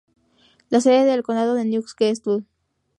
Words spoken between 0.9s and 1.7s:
de condado es